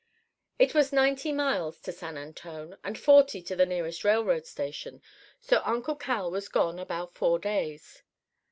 "It 0.57 0.73
was 0.73 0.91
ninety 0.91 1.31
miles 1.31 1.79
to 1.81 1.91
San 1.91 2.17
Antone, 2.17 2.75
and 2.83 2.97
forty 2.97 3.39
to 3.43 3.55
the 3.55 3.67
nearest 3.67 4.03
railroad 4.03 4.47
station, 4.47 4.99
so 5.39 5.61
Uncle 5.63 5.95
Cal 5.95 6.31
was 6.31 6.49
gone 6.49 6.79
about 6.79 7.13
four 7.13 7.37
days. 7.37 8.01